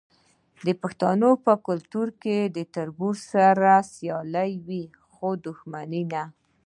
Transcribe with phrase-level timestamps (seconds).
[0.65, 6.23] د پښتنو په کلتور کې د تربور سره سیالي وي خو دښمني نه.